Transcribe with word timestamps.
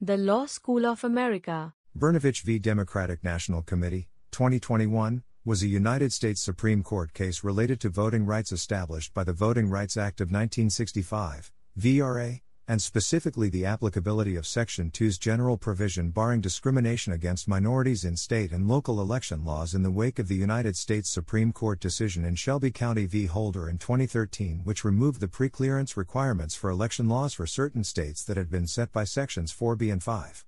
The 0.00 0.16
Law 0.16 0.46
School 0.46 0.86
of 0.86 1.02
America. 1.02 1.74
Brnovich 1.98 2.42
v. 2.42 2.60
Democratic 2.60 3.24
National 3.24 3.62
Committee, 3.62 4.06
2021, 4.30 5.24
was 5.44 5.64
a 5.64 5.66
United 5.66 6.12
States 6.12 6.40
Supreme 6.40 6.84
Court 6.84 7.12
case 7.12 7.42
related 7.42 7.80
to 7.80 7.88
voting 7.88 8.24
rights 8.24 8.52
established 8.52 9.12
by 9.12 9.24
the 9.24 9.32
Voting 9.32 9.68
Rights 9.68 9.96
Act 9.96 10.20
of 10.20 10.28
1965, 10.28 11.50
VRA, 11.76 12.42
and 12.68 12.82
specifically 12.82 13.48
the 13.48 13.64
applicability 13.64 14.36
of 14.36 14.46
Section 14.46 14.90
2's 14.90 15.16
general 15.16 15.56
provision 15.56 16.10
barring 16.10 16.42
discrimination 16.42 17.14
against 17.14 17.48
minorities 17.48 18.04
in 18.04 18.14
state 18.14 18.52
and 18.52 18.68
local 18.68 19.00
election 19.00 19.42
laws 19.42 19.74
in 19.74 19.82
the 19.82 19.90
wake 19.90 20.18
of 20.18 20.28
the 20.28 20.34
United 20.34 20.76
States 20.76 21.08
Supreme 21.08 21.50
Court 21.50 21.80
decision 21.80 22.26
in 22.26 22.34
Shelby 22.34 22.70
County 22.70 23.06
v. 23.06 23.24
Holder 23.24 23.70
in 23.70 23.78
2013, 23.78 24.60
which 24.64 24.84
removed 24.84 25.20
the 25.20 25.28
preclearance 25.28 25.96
requirements 25.96 26.54
for 26.54 26.68
election 26.68 27.08
laws 27.08 27.32
for 27.32 27.46
certain 27.46 27.84
states 27.84 28.22
that 28.22 28.36
had 28.36 28.50
been 28.50 28.66
set 28.66 28.92
by 28.92 29.04
Sections 29.04 29.50
4b 29.50 29.90
and 29.90 30.02
5. 30.02 30.44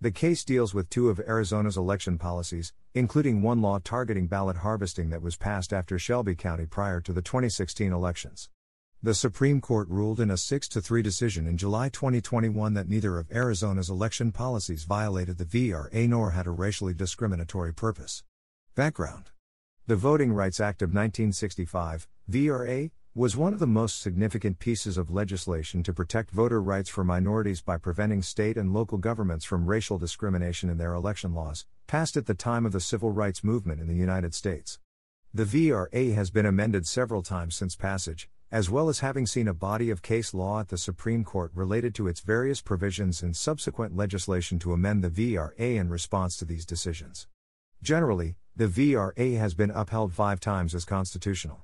The 0.00 0.10
case 0.10 0.42
deals 0.42 0.74
with 0.74 0.90
two 0.90 1.08
of 1.08 1.20
Arizona's 1.20 1.76
election 1.76 2.18
policies, 2.18 2.72
including 2.94 3.42
one 3.42 3.62
law 3.62 3.78
targeting 3.78 4.26
ballot 4.26 4.56
harvesting 4.56 5.10
that 5.10 5.22
was 5.22 5.36
passed 5.36 5.72
after 5.72 6.00
Shelby 6.00 6.34
County 6.34 6.66
prior 6.66 7.00
to 7.02 7.12
the 7.12 7.22
2016 7.22 7.92
elections. 7.92 8.50
The 9.02 9.14
Supreme 9.14 9.62
Court 9.62 9.88
ruled 9.88 10.20
in 10.20 10.30
a 10.30 10.36
6 10.36 10.68
3 10.68 11.00
decision 11.00 11.46
in 11.46 11.56
July 11.56 11.88
2021 11.88 12.74
that 12.74 12.86
neither 12.86 13.16
of 13.16 13.32
Arizona's 13.32 13.88
election 13.88 14.30
policies 14.30 14.84
violated 14.84 15.38
the 15.38 15.46
VRA 15.46 16.06
nor 16.06 16.32
had 16.32 16.46
a 16.46 16.50
racially 16.50 16.92
discriminatory 16.92 17.72
purpose. 17.72 18.24
Background 18.74 19.30
The 19.86 19.96
Voting 19.96 20.34
Rights 20.34 20.60
Act 20.60 20.82
of 20.82 20.90
1965, 20.90 22.08
VRA, 22.30 22.90
was 23.14 23.38
one 23.38 23.54
of 23.54 23.58
the 23.58 23.66
most 23.66 24.02
significant 24.02 24.58
pieces 24.58 24.98
of 24.98 25.10
legislation 25.10 25.82
to 25.84 25.94
protect 25.94 26.30
voter 26.30 26.60
rights 26.60 26.90
for 26.90 27.02
minorities 27.02 27.62
by 27.62 27.78
preventing 27.78 28.20
state 28.20 28.58
and 28.58 28.74
local 28.74 28.98
governments 28.98 29.46
from 29.46 29.64
racial 29.64 29.96
discrimination 29.96 30.68
in 30.68 30.76
their 30.76 30.92
election 30.92 31.32
laws, 31.32 31.64
passed 31.86 32.18
at 32.18 32.26
the 32.26 32.34
time 32.34 32.66
of 32.66 32.72
the 32.72 32.80
civil 32.80 33.12
rights 33.12 33.42
movement 33.42 33.80
in 33.80 33.88
the 33.88 33.94
United 33.94 34.34
States. 34.34 34.78
The 35.32 35.44
VRA 35.44 36.14
has 36.14 36.30
been 36.30 36.44
amended 36.44 36.86
several 36.86 37.22
times 37.22 37.54
since 37.54 37.74
passage, 37.74 38.28
as 38.52 38.68
well 38.68 38.88
as 38.88 38.98
having 38.98 39.26
seen 39.26 39.46
a 39.46 39.54
body 39.54 39.90
of 39.90 40.02
case 40.02 40.34
law 40.34 40.58
at 40.58 40.68
the 40.68 40.78
Supreme 40.78 41.22
Court 41.22 41.52
related 41.54 41.94
to 41.94 42.08
its 42.08 42.20
various 42.20 42.60
provisions 42.60 43.22
and 43.22 43.36
subsequent 43.36 43.96
legislation 43.96 44.58
to 44.58 44.72
amend 44.72 45.04
the 45.04 45.10
VRA 45.10 45.76
in 45.76 45.88
response 45.88 46.36
to 46.36 46.44
these 46.44 46.66
decisions. 46.66 47.28
Generally, 47.80 48.34
the 48.56 48.66
VRA 48.66 49.38
has 49.38 49.54
been 49.54 49.70
upheld 49.70 50.12
five 50.12 50.40
times 50.40 50.74
as 50.74 50.84
constitutional. 50.84 51.62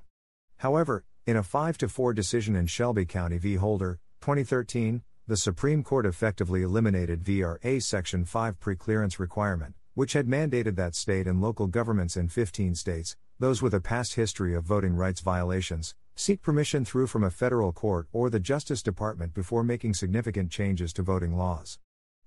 However, 0.57 1.03
in 1.25 1.35
a 1.35 1.43
5 1.43 1.77
to 1.79 1.89
4 1.89 2.13
decision 2.13 2.55
in 2.55 2.67
Shelby 2.67 3.05
County 3.05 3.37
v. 3.37 3.55
Holder, 3.55 3.99
2013, 4.21 5.01
the 5.27 5.35
Supreme 5.35 5.83
Court 5.83 6.05
effectively 6.05 6.61
eliminated 6.61 7.21
VRA 7.21 7.83
Section 7.83 8.23
5 8.23 8.61
preclearance 8.61 9.19
requirement, 9.19 9.75
which 9.93 10.13
had 10.13 10.25
mandated 10.25 10.77
that 10.77 10.95
state 10.95 11.27
and 11.27 11.41
local 11.41 11.67
governments 11.67 12.15
in 12.15 12.29
15 12.29 12.75
states, 12.75 13.17
those 13.39 13.61
with 13.61 13.73
a 13.73 13.81
past 13.81 14.13
history 14.13 14.55
of 14.55 14.63
voting 14.63 14.95
rights 14.95 15.19
violations, 15.19 15.95
seek 16.19 16.41
permission 16.41 16.83
through 16.83 17.05
from 17.05 17.23
a 17.23 17.29
federal 17.29 17.71
court 17.71 18.07
or 18.11 18.31
the 18.31 18.39
Justice 18.39 18.81
Department 18.81 19.35
before 19.35 19.63
making 19.63 19.93
significant 19.93 20.51
changes 20.51 20.91
to 20.93 21.03
voting 21.03 21.37
laws. 21.37 21.77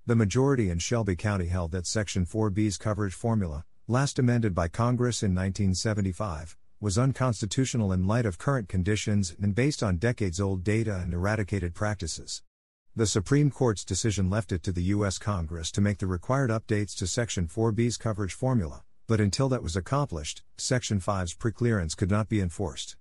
The 0.05 0.15
majority 0.15 0.69
in 0.69 0.79
Shelby 0.79 1.17
County 1.17 1.47
held 1.47 1.71
that 1.71 1.85
Section 1.85 2.25
4B's 2.25 2.77
coverage 2.77 3.13
formula, 3.13 3.65
last 3.89 4.17
amended 4.17 4.55
by 4.55 4.69
Congress 4.69 5.21
in 5.21 5.35
1975, 5.35 6.57
was 6.79 6.97
unconstitutional 6.97 7.91
in 7.91 8.07
light 8.07 8.25
of 8.25 8.37
current 8.37 8.69
conditions 8.69 9.35
and 9.41 9.53
based 9.53 9.83
on 9.83 9.97
decades 9.97 10.39
old 10.39 10.63
data 10.63 10.95
and 10.95 11.13
eradicated 11.13 11.75
practices. 11.75 12.43
The 12.95 13.05
Supreme 13.05 13.51
Court's 13.51 13.83
decision 13.83 14.29
left 14.29 14.53
it 14.53 14.63
to 14.63 14.71
the 14.71 14.83
U.S. 14.95 15.17
Congress 15.17 15.69
to 15.71 15.81
make 15.81 15.97
the 15.97 16.07
required 16.07 16.49
updates 16.49 16.95
to 16.97 17.07
Section 17.07 17.47
4B's 17.47 17.97
coverage 17.97 18.33
formula, 18.33 18.83
but 19.05 19.19
until 19.19 19.49
that 19.49 19.63
was 19.63 19.75
accomplished, 19.75 20.43
Section 20.57 21.01
5's 21.01 21.35
preclearance 21.35 21.95
could 21.95 22.09
not 22.09 22.29
be 22.29 22.39
enforced. 22.39 22.95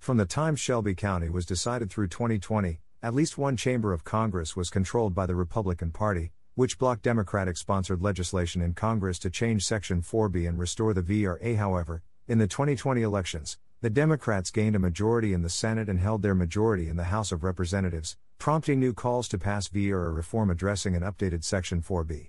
From 0.00 0.16
the 0.16 0.24
time 0.24 0.56
Shelby 0.56 0.94
County 0.94 1.28
was 1.28 1.44
decided 1.44 1.90
through 1.90 2.08
2020, 2.08 2.80
at 3.02 3.12
least 3.12 3.36
one 3.36 3.54
chamber 3.54 3.92
of 3.92 4.02
Congress 4.02 4.56
was 4.56 4.70
controlled 4.70 5.14
by 5.14 5.26
the 5.26 5.34
Republican 5.34 5.90
Party, 5.90 6.32
which 6.54 6.78
blocked 6.78 7.02
Democratic 7.02 7.58
sponsored 7.58 8.00
legislation 8.00 8.62
in 8.62 8.72
Congress 8.72 9.18
to 9.18 9.28
change 9.28 9.66
Section 9.66 10.00
4B 10.00 10.48
and 10.48 10.58
restore 10.58 10.94
the 10.94 11.02
VRA. 11.02 11.54
However, 11.54 12.02
in 12.26 12.38
the 12.38 12.46
2020 12.46 13.02
elections, 13.02 13.58
the 13.82 13.90
Democrats 13.90 14.50
gained 14.50 14.74
a 14.74 14.78
majority 14.78 15.34
in 15.34 15.42
the 15.42 15.50
Senate 15.50 15.90
and 15.90 16.00
held 16.00 16.22
their 16.22 16.34
majority 16.34 16.88
in 16.88 16.96
the 16.96 17.04
House 17.04 17.30
of 17.30 17.44
Representatives, 17.44 18.16
prompting 18.38 18.80
new 18.80 18.94
calls 18.94 19.28
to 19.28 19.36
pass 19.38 19.68
VRA 19.68 20.16
reform 20.16 20.48
addressing 20.48 20.96
an 20.96 21.02
updated 21.02 21.44
Section 21.44 21.82
4B. 21.82 22.28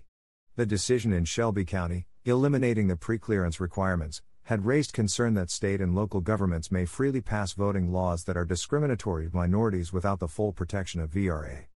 The 0.58 0.66
decision 0.66 1.14
in 1.14 1.24
Shelby 1.24 1.64
County, 1.64 2.06
eliminating 2.26 2.90
the 2.90 2.98
preclearance 2.98 3.62
requirements, 3.62 4.22
had 4.52 4.66
raised 4.66 4.92
concern 4.92 5.34
that 5.34 5.50
state 5.50 5.80
and 5.80 5.96
local 5.96 6.20
governments 6.20 6.74
may 6.74 6.84
freely 6.84 7.22
pass 7.22 7.54
voting 7.54 7.90
laws 7.90 8.26
that 8.26 8.36
are 8.36 8.44
discriminatory 8.44 9.30
to 9.30 9.34
minorities 9.34 9.94
without 9.94 10.20
the 10.20 10.28
full 10.28 10.52
protection 10.52 11.00
of 11.00 11.10
VRA. 11.10 11.68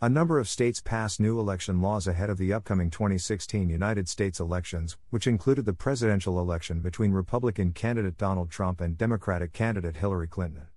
A 0.00 0.08
number 0.08 0.38
of 0.38 0.48
states 0.48 0.80
passed 0.80 1.18
new 1.18 1.40
election 1.40 1.82
laws 1.82 2.06
ahead 2.06 2.30
of 2.30 2.38
the 2.38 2.52
upcoming 2.52 2.88
2016 2.88 3.68
United 3.68 4.08
States 4.08 4.38
elections, 4.38 4.96
which 5.08 5.26
included 5.26 5.64
the 5.64 5.72
presidential 5.72 6.38
election 6.38 6.78
between 6.78 7.10
Republican 7.10 7.72
candidate 7.72 8.16
Donald 8.16 8.48
Trump 8.48 8.80
and 8.80 8.96
Democratic 8.96 9.52
candidate 9.52 9.96
Hillary 9.96 10.28
Clinton. 10.28 10.68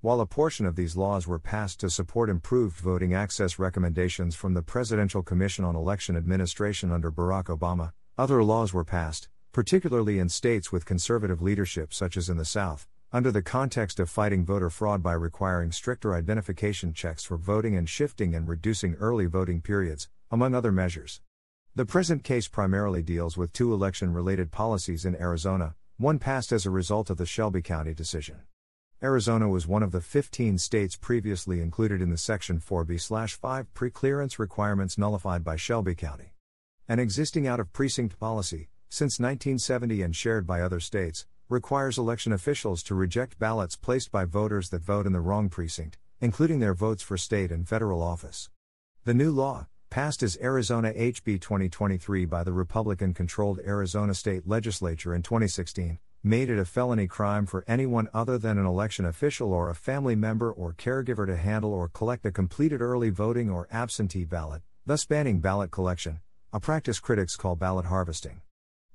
While 0.00 0.20
a 0.20 0.26
portion 0.26 0.66
of 0.66 0.74
these 0.74 0.96
laws 0.96 1.28
were 1.28 1.38
passed 1.38 1.78
to 1.80 1.88
support 1.88 2.28
improved 2.28 2.78
voting 2.78 3.14
access 3.14 3.60
recommendations 3.60 4.34
from 4.34 4.54
the 4.54 4.62
Presidential 4.62 5.22
Commission 5.22 5.64
on 5.64 5.76
Election 5.76 6.16
Administration 6.16 6.90
under 6.90 7.12
Barack 7.12 7.44
Obama, 7.44 7.92
other 8.18 8.42
laws 8.42 8.74
were 8.74 8.84
passed, 8.84 9.28
particularly 9.56 10.18
in 10.18 10.28
states 10.28 10.70
with 10.70 10.84
conservative 10.84 11.40
leadership 11.40 11.94
such 11.94 12.18
as 12.18 12.28
in 12.28 12.36
the 12.36 12.44
South, 12.44 12.86
under 13.10 13.32
the 13.32 13.40
context 13.40 13.98
of 13.98 14.10
fighting 14.10 14.44
voter 14.44 14.68
fraud 14.68 15.02
by 15.02 15.14
requiring 15.14 15.72
stricter 15.72 16.14
identification 16.14 16.92
checks 16.92 17.24
for 17.24 17.38
voting 17.38 17.74
and 17.74 17.88
shifting 17.88 18.34
and 18.34 18.48
reducing 18.48 18.96
early 18.96 19.24
voting 19.24 19.62
periods, 19.62 20.10
among 20.30 20.54
other 20.54 20.70
measures. 20.70 21.22
The 21.74 21.86
present 21.86 22.22
case 22.22 22.48
primarily 22.48 23.02
deals 23.02 23.38
with 23.38 23.54
two 23.54 23.72
election 23.72 24.12
related 24.12 24.52
policies 24.52 25.06
in 25.06 25.16
Arizona, 25.16 25.74
one 25.96 26.18
passed 26.18 26.52
as 26.52 26.66
a 26.66 26.70
result 26.70 27.08
of 27.08 27.16
the 27.16 27.24
Shelby 27.24 27.62
County 27.62 27.94
decision. 27.94 28.42
Arizona 29.02 29.48
was 29.48 29.66
one 29.66 29.82
of 29.82 29.90
the 29.90 30.02
15 30.02 30.58
states 30.58 30.96
previously 30.96 31.62
included 31.62 32.02
in 32.02 32.10
the 32.10 32.18
Section 32.18 32.60
4B 32.60 33.38
5 33.38 33.72
preclearance 33.72 34.38
requirements 34.38 34.98
nullified 34.98 35.42
by 35.42 35.56
Shelby 35.56 35.94
County. 35.94 36.34
An 36.90 36.98
existing 36.98 37.46
out 37.46 37.58
of 37.58 37.72
precinct 37.72 38.18
policy, 38.18 38.68
since 38.88 39.18
1970 39.18 40.02
and 40.02 40.14
shared 40.14 40.46
by 40.46 40.60
other 40.60 40.80
states, 40.80 41.26
requires 41.48 41.98
election 41.98 42.32
officials 42.32 42.82
to 42.82 42.94
reject 42.94 43.38
ballots 43.38 43.76
placed 43.76 44.10
by 44.10 44.24
voters 44.24 44.70
that 44.70 44.82
vote 44.82 45.06
in 45.06 45.12
the 45.12 45.20
wrong 45.20 45.48
precinct, 45.48 45.98
including 46.20 46.60
their 46.60 46.74
votes 46.74 47.02
for 47.02 47.16
state 47.16 47.52
and 47.52 47.68
federal 47.68 48.02
office. 48.02 48.50
The 49.04 49.14
new 49.14 49.30
law, 49.30 49.66
passed 49.90 50.22
as 50.22 50.36
Arizona 50.42 50.92
HB 50.92 51.40
2023 51.40 52.24
by 52.24 52.42
the 52.42 52.52
Republican 52.52 53.14
controlled 53.14 53.60
Arizona 53.60 54.14
State 54.14 54.46
Legislature 54.46 55.14
in 55.14 55.22
2016, 55.22 55.98
made 56.24 56.50
it 56.50 56.58
a 56.58 56.64
felony 56.64 57.06
crime 57.06 57.46
for 57.46 57.64
anyone 57.68 58.08
other 58.12 58.36
than 58.36 58.58
an 58.58 58.66
election 58.66 59.04
official 59.04 59.52
or 59.52 59.70
a 59.70 59.74
family 59.74 60.16
member 60.16 60.50
or 60.50 60.72
caregiver 60.72 61.24
to 61.26 61.36
handle 61.36 61.72
or 61.72 61.88
collect 61.88 62.26
a 62.26 62.32
completed 62.32 62.80
early 62.80 63.10
voting 63.10 63.48
or 63.48 63.68
absentee 63.70 64.24
ballot, 64.24 64.62
thus 64.84 65.04
banning 65.04 65.38
ballot 65.38 65.70
collection, 65.70 66.18
a 66.52 66.58
practice 66.58 66.98
critics 66.98 67.36
call 67.36 67.54
ballot 67.54 67.86
harvesting. 67.86 68.40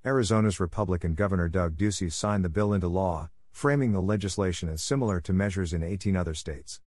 Arizona's 0.03 0.59
Republican 0.59 1.13
Governor 1.13 1.47
Doug 1.47 1.78
Ducey 1.78 2.12
signed 2.12 2.44
the 2.44 2.50
bill 2.50 2.73
into 2.73 2.88
law, 2.88 3.29
framing 3.51 3.91
the 3.91 4.01
legislation 4.01 4.67
as 4.67 4.81
similar 4.81 5.22
to 5.22 5.31
measures 5.31 5.73
in 5.73 5.84
18 5.84 6.16
other 6.16 6.34
states. 6.34 6.81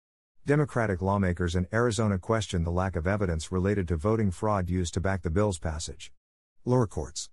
Democratic 0.47 0.99
lawmakers 0.99 1.55
in 1.55 1.67
Arizona 1.71 2.17
questioned 2.17 2.65
the 2.65 2.71
lack 2.71 2.95
of 2.95 3.05
evidence 3.05 3.51
related 3.51 3.87
to 3.87 3.97
voting 3.97 4.31
fraud 4.31 4.67
used 4.67 4.95
to 4.95 4.99
back 4.99 5.21
the 5.21 5.29
bill's 5.29 5.59
passage. 5.59 6.11
Lower 6.65 6.87
courts. 6.87 7.29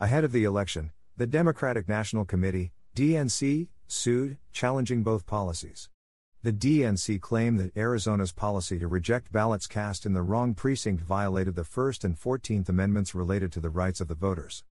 Ahead 0.00 0.24
of 0.24 0.32
the 0.32 0.42
election, 0.42 0.90
the 1.16 1.28
Democratic 1.28 1.88
National 1.88 2.24
Committee, 2.24 2.72
DNC, 2.96 3.68
sued, 3.86 4.36
challenging 4.50 5.04
both 5.04 5.26
policies. 5.26 5.88
The 6.42 6.52
DNC 6.52 7.20
claimed 7.20 7.60
that 7.60 7.76
Arizona's 7.76 8.32
policy 8.32 8.80
to 8.80 8.88
reject 8.88 9.30
ballots 9.30 9.68
cast 9.68 10.06
in 10.06 10.12
the 10.12 10.22
wrong 10.22 10.54
precinct 10.54 11.04
violated 11.04 11.54
the 11.54 11.62
First 11.62 12.02
and 12.02 12.18
Fourteenth 12.18 12.68
Amendments 12.68 13.14
related 13.14 13.52
to 13.52 13.60
the 13.60 13.70
rights 13.70 14.00
of 14.00 14.08
the 14.08 14.16
voters. 14.16 14.64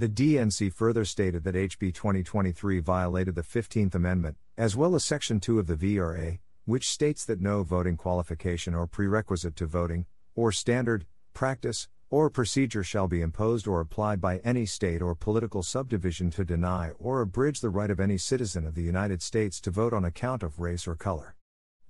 The 0.00 0.08
DNC 0.08 0.72
further 0.72 1.04
stated 1.04 1.44
that 1.44 1.54
HB 1.54 1.92
2023 1.92 2.80
violated 2.80 3.34
the 3.34 3.42
15th 3.42 3.94
Amendment, 3.94 4.38
as 4.56 4.74
well 4.74 4.94
as 4.94 5.04
Section 5.04 5.40
2 5.40 5.58
of 5.58 5.66
the 5.66 5.76
VRA, 5.76 6.38
which 6.64 6.88
states 6.88 7.26
that 7.26 7.42
no 7.42 7.62
voting 7.62 7.98
qualification 7.98 8.74
or 8.74 8.86
prerequisite 8.86 9.56
to 9.56 9.66
voting, 9.66 10.06
or 10.34 10.52
standard, 10.52 11.04
practice, 11.34 11.86
or 12.08 12.30
procedure 12.30 12.82
shall 12.82 13.08
be 13.08 13.20
imposed 13.20 13.68
or 13.68 13.78
applied 13.78 14.22
by 14.22 14.38
any 14.38 14.64
state 14.64 15.02
or 15.02 15.14
political 15.14 15.62
subdivision 15.62 16.30
to 16.30 16.46
deny 16.46 16.92
or 16.98 17.20
abridge 17.20 17.60
the 17.60 17.68
right 17.68 17.90
of 17.90 18.00
any 18.00 18.16
citizen 18.16 18.66
of 18.66 18.74
the 18.74 18.82
United 18.82 19.20
States 19.20 19.60
to 19.60 19.70
vote 19.70 19.92
on 19.92 20.06
account 20.06 20.42
of 20.42 20.60
race 20.60 20.88
or 20.88 20.94
color. 20.94 21.34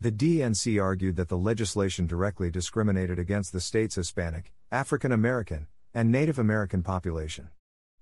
The 0.00 0.10
DNC 0.10 0.82
argued 0.82 1.14
that 1.14 1.28
the 1.28 1.38
legislation 1.38 2.08
directly 2.08 2.50
discriminated 2.50 3.20
against 3.20 3.52
the 3.52 3.60
state's 3.60 3.94
Hispanic, 3.94 4.52
African 4.72 5.12
American, 5.12 5.68
and 5.94 6.10
Native 6.10 6.40
American 6.40 6.82
population. 6.82 7.50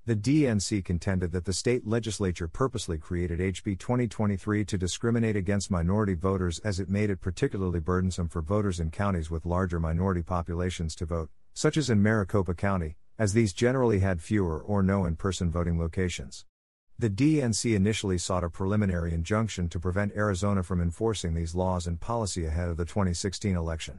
The 0.09 0.17
DNC 0.17 0.87
contended 0.87 1.33
that 1.33 1.45
the 1.45 1.53
state 1.53 1.87
legislature 1.87 2.49
purposely 2.49 2.97
created 2.97 3.41
HB 3.41 3.79
2023 3.79 4.65
to 4.65 4.79
discriminate 4.79 5.37
against 5.37 5.71
minority 5.71 6.15
voters 6.15 6.61
as 6.61 6.81
it 6.81 6.89
made 6.89 7.11
it 7.11 7.21
particularly 7.21 7.79
burdensome 7.79 8.31
for 8.31 8.41
voters 8.41 8.81
in 8.81 8.91
counties 8.91 9.31
with 9.31 9.45
larger 9.45 9.79
minority 9.79 10.23
populations 10.23 10.95
to 10.95 11.05
vote, 11.05 11.29
such 11.53 11.77
as 11.77 11.91
in 11.91 12.03
Maricopa 12.03 12.55
County, 12.55 12.97
as 13.19 13.35
these 13.35 13.53
generally 13.53 13.99
had 13.99 14.23
fewer 14.23 14.59
or 14.59 14.83
no 14.83 15.05
in 15.05 15.15
person 15.15 15.51
voting 15.51 15.79
locations. 15.79 16.47
The 16.99 17.11
DNC 17.11 17.77
initially 17.77 18.17
sought 18.17 18.45
a 18.45 18.49
preliminary 18.49 19.13
injunction 19.13 19.69
to 19.69 19.79
prevent 19.79 20.17
Arizona 20.17 20.63
from 20.63 20.81
enforcing 20.81 21.35
these 21.35 21.55
laws 21.55 21.87
and 21.87 22.01
policy 22.01 22.47
ahead 22.47 22.71
of 22.71 22.79
the 22.79 22.87
2016 22.87 23.55
election. 23.55 23.99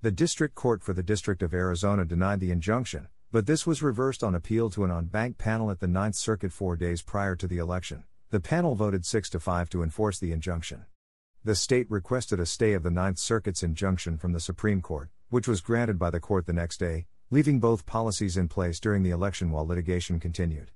The 0.00 0.12
District 0.12 0.54
Court 0.54 0.82
for 0.82 0.94
the 0.94 1.02
District 1.02 1.42
of 1.42 1.52
Arizona 1.52 2.06
denied 2.06 2.40
the 2.40 2.52
injunction, 2.52 3.08
but 3.32 3.46
this 3.46 3.66
was 3.66 3.82
reversed 3.82 4.22
on 4.22 4.34
appeal 4.34 4.68
to 4.68 4.84
an 4.84 4.90
en 4.90 5.06
banc 5.06 5.38
panel 5.38 5.70
at 5.70 5.80
the 5.80 5.88
Ninth 5.88 6.16
Circuit 6.16 6.52
four 6.52 6.76
days 6.76 7.00
prior 7.00 7.34
to 7.34 7.48
the 7.48 7.56
election. 7.56 8.04
The 8.28 8.40
panel 8.40 8.74
voted 8.74 9.06
6 9.06 9.30
to 9.30 9.40
5 9.40 9.70
to 9.70 9.82
enforce 9.82 10.18
the 10.18 10.32
injunction. 10.32 10.84
The 11.42 11.54
state 11.54 11.90
requested 11.90 12.40
a 12.40 12.46
stay 12.46 12.74
of 12.74 12.82
the 12.82 12.90
Ninth 12.90 13.18
Circuit's 13.18 13.62
injunction 13.62 14.18
from 14.18 14.32
the 14.32 14.40
Supreme 14.40 14.82
Court, 14.82 15.08
which 15.30 15.48
was 15.48 15.62
granted 15.62 15.98
by 15.98 16.10
the 16.10 16.20
court 16.20 16.44
the 16.44 16.52
next 16.52 16.76
day, 16.76 17.06
leaving 17.30 17.58
both 17.58 17.86
policies 17.86 18.36
in 18.36 18.48
place 18.48 18.78
during 18.78 19.02
the 19.02 19.10
election 19.10 19.50
while 19.50 19.66
litigation 19.66 20.20
continued. 20.20 20.70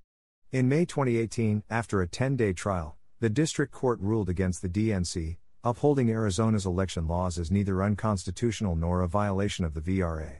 In 0.51 0.67
May 0.67 0.87
2018, 0.87 1.63
after 1.69 2.01
a 2.01 2.09
10 2.09 2.37
day 2.37 2.55
trial, 2.55 2.97
the 3.21 3.29
district 3.29 3.71
court 3.71 4.01
ruled 4.01 4.31
against 4.31 4.63
the 4.63 4.71
DNC, 4.71 5.37
upholding 5.63 6.09
Arizona's 6.09 6.65
election 6.65 7.07
laws 7.07 7.39
as 7.39 7.51
neither 7.51 7.83
unconstitutional 7.83 8.77
nor 8.77 9.03
a 9.03 9.09
violation 9.09 9.67
of 9.67 9.75
the 9.75 9.83
VRA. 9.83 10.37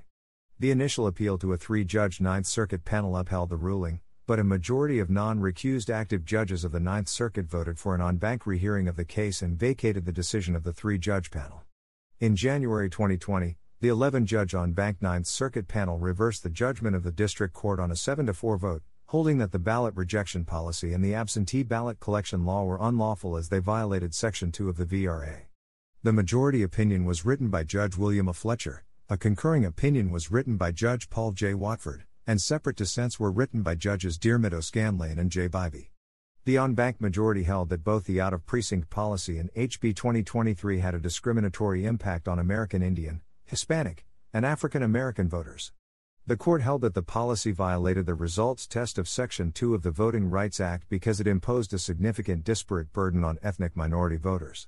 The 0.59 0.71
initial 0.71 1.07
appeal 1.07 1.37
to 1.39 1.53
a 1.53 1.59
three 1.59 1.85
judge 1.85 2.19
Ninth 2.19 2.47
Circuit 2.47 2.83
panel 2.83 3.15
upheld 3.15 3.51
the 3.51 3.59
ruling, 3.59 4.01
but 4.27 4.39
a 4.39 4.45
majority 4.45 4.99
of 4.99 5.11
non 5.11 5.39
recused 5.39 5.91
active 5.91 6.25
judges 6.25 6.65
of 6.65 6.73
the 6.73 6.81
Ninth 6.81 7.09
Circuit 7.09 7.45
voted 7.45 7.79
for 7.79 7.95
an 7.95 8.01
en 8.01 8.17
banc 8.17 8.47
rehearing 8.47 8.89
of 8.89 8.97
the 8.97 9.05
case 9.05 9.43
and 9.43 9.59
vacated 9.59 10.07
the 10.07 10.13
decision 10.13 10.57
of 10.57 10.63
the 10.63 10.73
three 10.73 10.97
judge 10.97 11.31
panel. 11.31 11.65
In 12.21 12.37
January 12.37 12.89
2020, 12.89 13.59
the 13.83 13.89
11 13.89 14.25
judge 14.25 14.55
en 14.55 14.73
banc 14.73 15.03
Ninth 15.03 15.27
Circuit 15.27 15.69
panel 15.69 15.99
reversed 15.99 16.43
the 16.43 16.49
judgment 16.49 16.97
of 16.97 17.03
the 17.03 17.13
district 17.13 17.53
court 17.53 17.79
on 17.79 17.91
a 17.91 17.97
7 17.97 18.33
4 18.33 18.57
vote, 18.57 18.83
holding 19.09 19.37
that 19.37 19.53
the 19.53 19.59
ballot 19.59 19.95
rejection 19.95 20.47
policy 20.47 20.95
and 20.95 21.05
the 21.05 21.13
absentee 21.13 21.65
ballot 21.65 22.01
collection 22.01 22.47
law 22.47 22.65
were 22.65 22.79
unlawful 22.81 23.37
as 23.37 23.51
they 23.51 23.59
violated 23.59 24.15
Section 24.15 24.51
2 24.51 24.71
of 24.71 24.79
the 24.79 24.87
VRA. 24.87 25.43
The 26.03 26.15
majority 26.15 26.63
opinion 26.63 27.05
was 27.05 27.27
written 27.27 27.49
by 27.49 27.63
Judge 27.63 27.99
William 27.99 28.27
A. 28.27 28.33
Fletcher, 28.33 28.86
a 29.09 29.17
concurring 29.17 29.65
opinion 29.65 30.11
was 30.11 30.33
written 30.33 30.57
by 30.57 30.73
Judge 30.73 31.09
Paul 31.09 31.31
J. 31.31 31.55
Watford, 31.55 32.07
and 32.27 32.41
separate 32.41 32.75
dissents 32.75 33.21
were 33.21 33.31
written 33.31 33.63
by 33.63 33.77
Judges 33.77 34.19
Diarmuid 34.19 34.53
O'Scanlain 34.53 35.17
and 35.17 35.31
Jay 35.31 35.49
Bybee. 35.49 35.91
The 36.45 36.57
en 36.57 36.75
banc 36.75 37.01
majority 37.01 37.45
held 37.45 37.69
that 37.69 37.85
both 37.85 38.07
the 38.07 38.21
out 38.21 38.33
of 38.33 38.45
precinct 38.47 38.91
policy 38.91 39.39
and 39.39 39.53
HB 39.55 39.95
2023 39.95 40.81
had 40.81 40.97
a 40.97 40.99
discriminatory 40.99 41.85
impact 41.85 42.27
on 42.27 42.41
American 42.41 42.83
Indian, 42.83 43.21
Hispanic, 43.45 44.05
and 44.33 44.45
African 44.45 44.83
American 44.83 45.29
voters. 45.29 45.71
The 46.27 46.37
court 46.37 46.63
held 46.63 46.81
that 46.81 46.95
the 46.95 47.03
policy 47.03 47.53
violated 47.53 48.07
the 48.07 48.15
results 48.15 48.67
test 48.67 48.99
of 48.99 49.09
Section 49.09 49.53
2 49.53 49.73
of 49.73 49.83
the 49.83 49.93
Voting 49.93 50.29
Rights 50.29 50.59
Act 50.59 50.89
because 50.89 51.21
it 51.21 51.29
imposed 51.29 51.73
a 51.73 51.79
significant 51.79 52.43
disparate 52.43 52.93
burden 52.93 53.23
on 53.23 53.39
ethnic 53.41 53.77
minority 53.77 54.17
voters. 54.17 54.67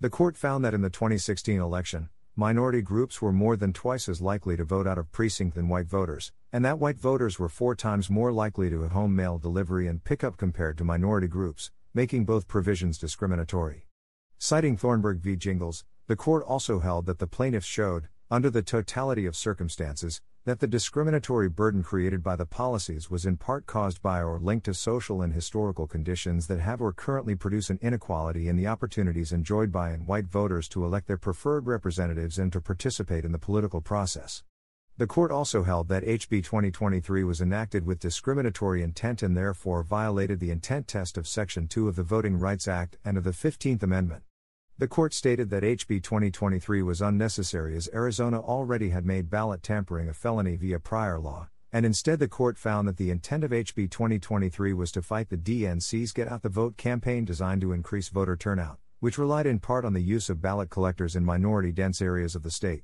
The 0.00 0.08
court 0.08 0.38
found 0.38 0.64
that 0.64 0.72
in 0.72 0.80
the 0.80 0.88
2016 0.88 1.60
election, 1.60 2.08
minority 2.36 2.82
groups 2.82 3.22
were 3.22 3.32
more 3.32 3.56
than 3.56 3.72
twice 3.72 4.08
as 4.08 4.20
likely 4.20 4.56
to 4.56 4.64
vote 4.64 4.88
out 4.88 4.98
of 4.98 5.12
precinct 5.12 5.54
than 5.54 5.68
white 5.68 5.86
voters, 5.86 6.32
and 6.52 6.64
that 6.64 6.80
white 6.80 6.98
voters 6.98 7.38
were 7.38 7.48
four 7.48 7.76
times 7.76 8.10
more 8.10 8.32
likely 8.32 8.68
to 8.68 8.82
have 8.82 8.90
home 8.90 9.14
mail 9.14 9.38
delivery 9.38 9.86
and 9.86 10.02
pickup 10.02 10.36
compared 10.36 10.76
to 10.76 10.84
minority 10.84 11.28
groups, 11.28 11.70
making 11.94 12.24
both 12.24 12.48
provisions 12.48 12.98
discriminatory. 12.98 13.86
Citing 14.36 14.76
Thornburg 14.76 15.20
v. 15.20 15.36
Gingles, 15.36 15.84
the 16.08 16.16
court 16.16 16.42
also 16.42 16.80
held 16.80 17.06
that 17.06 17.20
the 17.20 17.28
plaintiffs 17.28 17.66
showed, 17.66 18.08
under 18.30 18.50
the 18.50 18.62
totality 18.62 19.26
of 19.26 19.36
circumstances, 19.36 20.20
that 20.44 20.60
the 20.60 20.66
discriminatory 20.66 21.48
burden 21.48 21.82
created 21.82 22.22
by 22.22 22.36
the 22.36 22.44
policies 22.44 23.10
was 23.10 23.24
in 23.24 23.34
part 23.34 23.64
caused 23.64 24.02
by 24.02 24.22
or 24.22 24.38
linked 24.38 24.66
to 24.66 24.74
social 24.74 25.22
and 25.22 25.32
historical 25.32 25.86
conditions 25.86 26.46
that 26.48 26.60
have 26.60 26.82
or 26.82 26.92
currently 26.92 27.34
produce 27.34 27.70
an 27.70 27.78
inequality 27.80 28.46
in 28.46 28.56
the 28.56 28.66
opportunities 28.66 29.32
enjoyed 29.32 29.72
by 29.72 29.88
and 29.88 30.06
white 30.06 30.26
voters 30.26 30.68
to 30.68 30.84
elect 30.84 31.06
their 31.06 31.16
preferred 31.16 31.66
representatives 31.66 32.38
and 32.38 32.52
to 32.52 32.60
participate 32.60 33.24
in 33.24 33.32
the 33.32 33.38
political 33.38 33.80
process. 33.80 34.42
The 34.98 35.06
court 35.06 35.30
also 35.30 35.62
held 35.62 35.88
that 35.88 36.04
HB 36.04 36.44
2023 36.44 37.24
was 37.24 37.40
enacted 37.40 37.86
with 37.86 37.98
discriminatory 37.98 38.82
intent 38.82 39.22
and 39.22 39.34
therefore 39.34 39.82
violated 39.82 40.40
the 40.40 40.50
intent 40.50 40.86
test 40.86 41.16
of 41.16 41.26
Section 41.26 41.68
2 41.68 41.88
of 41.88 41.96
the 41.96 42.02
Voting 42.02 42.38
Rights 42.38 42.68
Act 42.68 42.98
and 43.02 43.16
of 43.16 43.24
the 43.24 43.30
15th 43.30 43.82
Amendment. 43.82 44.22
The 44.76 44.88
court 44.88 45.14
stated 45.14 45.50
that 45.50 45.62
HB 45.62 46.02
2023 46.02 46.82
was 46.82 47.00
unnecessary 47.00 47.76
as 47.76 47.88
Arizona 47.94 48.40
already 48.40 48.88
had 48.88 49.06
made 49.06 49.30
ballot 49.30 49.62
tampering 49.62 50.08
a 50.08 50.12
felony 50.12 50.56
via 50.56 50.80
prior 50.80 51.20
law, 51.20 51.48
and 51.72 51.86
instead 51.86 52.18
the 52.18 52.26
court 52.26 52.58
found 52.58 52.88
that 52.88 52.96
the 52.96 53.12
intent 53.12 53.44
of 53.44 53.52
HB 53.52 53.88
2023 53.88 54.72
was 54.72 54.90
to 54.90 55.00
fight 55.00 55.28
the 55.28 55.36
DNC's 55.36 56.10
Get 56.10 56.26
Out 56.26 56.42
the 56.42 56.48
Vote 56.48 56.76
campaign 56.76 57.24
designed 57.24 57.60
to 57.60 57.70
increase 57.70 58.08
voter 58.08 58.34
turnout, 58.34 58.80
which 58.98 59.16
relied 59.16 59.46
in 59.46 59.60
part 59.60 59.84
on 59.84 59.92
the 59.92 60.02
use 60.02 60.28
of 60.28 60.42
ballot 60.42 60.70
collectors 60.70 61.14
in 61.14 61.24
minority 61.24 61.70
dense 61.70 62.02
areas 62.02 62.34
of 62.34 62.42
the 62.42 62.50
state. 62.50 62.82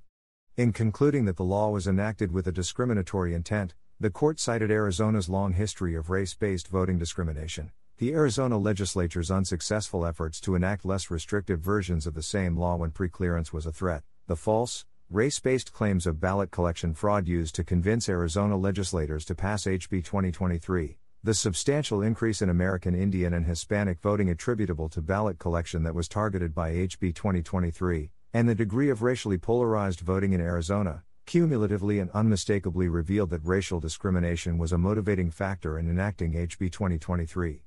In 0.57 0.73
concluding 0.73 1.25
that 1.25 1.39
the 1.39 1.43
law 1.43 1.71
was 1.71 1.89
enacted 1.89 2.31
with 2.31 2.47
a 2.47 2.53
discriminatory 2.53 3.35
intent, 3.35 3.75
the 3.99 4.11
court 4.11 4.39
cited 4.39 4.71
Arizona's 4.71 5.29
long 5.29 5.55
history 5.55 5.97
of 5.97 6.09
race 6.09 6.35
based 6.35 6.69
voting 6.69 7.01
discrimination 7.01 7.73
the 8.01 8.15
Arizona 8.15 8.57
legislature's 8.57 9.31
unsuccessful 9.31 10.07
efforts 10.07 10.41
to 10.41 10.55
enact 10.55 10.87
less 10.87 11.11
restrictive 11.11 11.61
versions 11.61 12.07
of 12.07 12.15
the 12.15 12.23
same 12.23 12.57
law 12.57 12.75
when 12.75 12.91
preclearance 12.91 13.53
was 13.53 13.67
a 13.67 13.73
threat, 13.73 14.03
the 14.27 14.35
false, 14.35 14.87
race 15.11 15.39
based 15.39 15.75
claims 15.75 16.07
of 16.07 16.19
ballot 16.19 16.51
collection 16.51 16.95
fraud 16.95 17.29
used 17.29 17.55
to 17.55 17.63
convince 17.63 18.09
Arizona 18.09 18.57
legislators 18.57 19.23
to 19.27 19.35
pass 19.35 19.65
HB 19.65 20.03
2023, 20.03 20.97
the 21.23 21.35
substantial 21.35 22.01
increase 22.01 22.41
in 22.41 22.49
American 22.49 22.95
Indian 22.95 23.35
and 23.35 23.45
Hispanic 23.45 24.01
voting 24.01 24.31
attributable 24.31 24.89
to 24.89 25.03
ballot 25.03 25.39
collection 25.39 25.83
that 25.83 25.95
was 25.95 26.09
targeted 26.09 26.55
by 26.55 26.73
HB 26.73 27.15
2023, 27.15 28.11
and 28.33 28.49
the 28.49 28.55
degree 28.55 28.89
of 28.89 29.03
racially 29.03 29.37
polarized 29.37 30.01
voting 30.01 30.33
in 30.33 30.41
Arizona, 30.41 31.03
cumulatively 31.27 31.99
and 31.99 32.11
unmistakably 32.13 32.89
revealed 32.89 33.29
that 33.29 33.45
racial 33.45 33.79
discrimination 33.79 34.57
was 34.57 34.73
a 34.73 34.79
motivating 34.79 35.31
factor 35.31 35.79
in 35.79 35.87
enacting 35.87 36.33
HB 36.33 36.73
2023. 36.73 37.63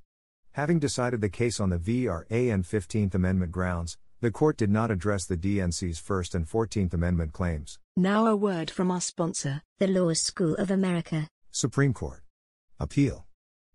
Having 0.54 0.78
decided 0.78 1.20
the 1.20 1.28
case 1.28 1.58
on 1.58 1.70
the 1.70 1.78
VRA 1.78 2.54
and 2.54 2.62
15th 2.62 3.12
Amendment 3.16 3.50
grounds, 3.50 3.98
the 4.20 4.30
court 4.30 4.56
did 4.56 4.70
not 4.70 4.88
address 4.88 5.26
the 5.26 5.36
DNC's 5.36 5.98
First 5.98 6.32
and 6.32 6.48
14th 6.48 6.94
Amendment 6.94 7.32
claims. 7.32 7.80
Now 7.96 8.28
a 8.28 8.36
word 8.36 8.70
from 8.70 8.92
our 8.92 9.00
sponsor, 9.00 9.62
the 9.80 9.88
Law 9.88 10.12
School 10.12 10.54
of 10.54 10.70
America. 10.70 11.26
Supreme 11.50 11.92
Court. 11.92 12.22
Appeal. 12.78 13.26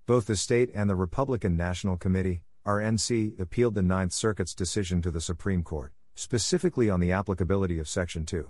Both 0.05 0.27
the 0.27 0.37
state 0.37 0.71
and 0.73 0.89
the 0.89 0.95
Republican 0.95 1.57
National 1.57 1.97
Committee, 1.97 2.43
RNC, 2.65 3.37
appealed 3.37 3.75
the 3.75 3.81
Ninth 3.81 4.13
Circuit's 4.13 4.55
decision 4.55 5.01
to 5.01 5.11
the 5.11 5.19
Supreme 5.19 5.63
Court, 5.63 5.91
specifically 6.15 6.89
on 6.89 7.01
the 7.01 7.11
applicability 7.11 7.77
of 7.77 7.89
Section 7.89 8.25
2. 8.25 8.49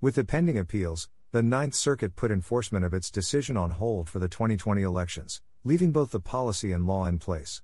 With 0.00 0.16
the 0.16 0.24
pending 0.24 0.58
appeals, 0.58 1.08
the 1.30 1.40
Ninth 1.40 1.76
Circuit 1.76 2.16
put 2.16 2.32
enforcement 2.32 2.84
of 2.84 2.92
its 2.92 3.12
decision 3.12 3.56
on 3.56 3.70
hold 3.70 4.08
for 4.08 4.18
the 4.18 4.26
2020 4.26 4.82
elections, 4.82 5.40
leaving 5.62 5.92
both 5.92 6.10
the 6.10 6.20
policy 6.20 6.72
and 6.72 6.86
law 6.86 7.04
in 7.04 7.18
place. 7.18 7.60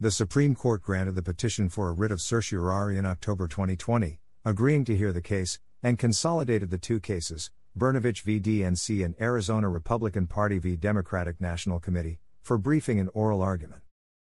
The 0.00 0.10
Supreme 0.10 0.54
Court 0.54 0.82
granted 0.82 1.14
the 1.14 1.22
petition 1.22 1.68
for 1.68 1.88
a 1.88 1.92
writ 1.92 2.10
of 2.10 2.22
certiorari 2.22 2.96
in 2.96 3.04
October 3.04 3.46
2020, 3.46 4.18
agreeing 4.44 4.84
to 4.86 4.96
hear 4.96 5.12
the 5.12 5.20
case, 5.20 5.58
and 5.82 5.98
consolidated 5.98 6.70
the 6.70 6.78
two 6.78 7.00
cases, 7.00 7.50
Brnovich 7.78 8.22
v. 8.22 8.40
DNC 8.40 9.04
and 9.04 9.14
Arizona 9.20 9.68
Republican 9.68 10.26
Party 10.26 10.58
v. 10.58 10.74
Democratic 10.74 11.40
National 11.40 11.78
Committee, 11.78 12.18
for 12.40 12.56
briefing 12.56 12.98
and 12.98 13.10
oral 13.12 13.42
argument. 13.42 13.82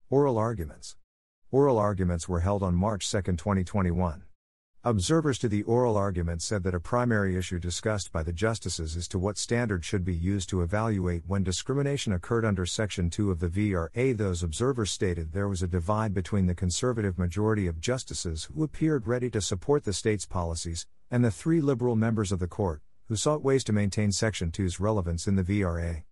Oral 0.10 0.38
arguments. 0.38 0.98
Oral 1.52 1.78
arguments 1.78 2.28
were 2.28 2.42
held 2.42 2.64
on 2.64 2.76
March 2.76 3.10
2, 3.10 3.22
2021. 3.22 4.24
Observers 4.88 5.40
to 5.40 5.50
the 5.50 5.64
oral 5.64 5.98
argument 5.98 6.44
said 6.44 6.62
that 6.62 6.76
a 6.76 6.80
primary 6.80 7.36
issue 7.36 7.58
discussed 7.58 8.12
by 8.12 8.22
the 8.22 8.32
justices 8.32 8.96
is 8.96 9.08
to 9.08 9.18
what 9.18 9.36
standard 9.36 9.84
should 9.84 10.06
be 10.06 10.14
used 10.14 10.48
to 10.48 10.62
evaluate 10.62 11.24
when 11.26 11.44
discrimination 11.44 12.14
occurred 12.14 12.46
under 12.46 12.68
Section 12.68 13.10
2 13.10 13.32
of 13.32 13.40
the 13.40 13.48
VRA. 13.48 14.16
Those 14.16 14.44
observers 14.44 14.92
stated 14.92 15.34
there 15.34 15.48
was 15.48 15.64
a 15.64 15.68
divide 15.68 16.14
between 16.14 16.46
the 16.46 16.54
conservative 16.54 17.18
majority 17.18 17.66
of 17.66 17.82
justices 17.82 18.48
who 18.54 18.64
appeared 18.64 19.08
ready 19.08 19.32
to 19.32 19.42
support 19.42 19.86
the 19.86 19.92
state's 19.92 20.28
policies, 20.28 20.86
and 21.10 21.26
the 21.26 21.32
three 21.32 21.62
liberal 21.62 21.96
members 21.96 22.32
of 22.32 22.38
the 22.38 22.46
court, 22.46 22.84
who 23.08 23.16
sought 23.16 23.42
ways 23.42 23.64
to 23.64 23.74
maintain 23.74 24.12
Section 24.12 24.52
2's 24.52 24.80
relevance 24.80 25.28
in 25.28 25.36
the 25.36 25.44
VRA. 25.44 26.04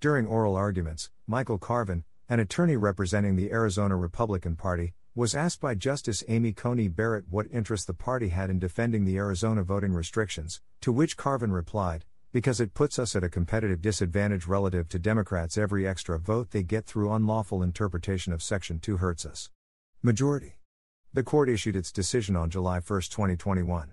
During 0.00 0.26
oral 0.26 0.56
arguments, 0.56 1.10
Michael 1.28 1.58
Carvin, 1.58 2.02
an 2.28 2.40
attorney 2.40 2.76
representing 2.76 3.36
the 3.36 3.52
Arizona 3.52 3.94
Republican 3.94 4.56
Party, 4.56 4.94
was 5.16 5.34
asked 5.34 5.62
by 5.62 5.74
Justice 5.74 6.22
Amy 6.28 6.52
Coney 6.52 6.88
Barrett 6.88 7.24
what 7.30 7.46
interest 7.50 7.86
the 7.86 7.94
party 7.94 8.28
had 8.28 8.50
in 8.50 8.58
defending 8.58 9.06
the 9.06 9.16
Arizona 9.16 9.62
voting 9.62 9.94
restrictions, 9.94 10.60
to 10.82 10.92
which 10.92 11.16
Carvin 11.16 11.52
replied, 11.52 12.04
Because 12.32 12.60
it 12.60 12.74
puts 12.74 12.98
us 12.98 13.16
at 13.16 13.24
a 13.24 13.30
competitive 13.30 13.80
disadvantage 13.80 14.46
relative 14.46 14.90
to 14.90 14.98
Democrats. 14.98 15.56
Every 15.56 15.88
extra 15.88 16.18
vote 16.18 16.50
they 16.50 16.62
get 16.62 16.84
through 16.84 17.14
unlawful 17.14 17.62
interpretation 17.62 18.34
of 18.34 18.42
Section 18.42 18.78
2 18.78 18.98
hurts 18.98 19.24
us. 19.24 19.48
Majority. 20.02 20.58
The 21.14 21.22
court 21.22 21.48
issued 21.48 21.76
its 21.76 21.92
decision 21.92 22.36
on 22.36 22.50
July 22.50 22.80
1, 22.80 22.82
2021. 22.82 23.92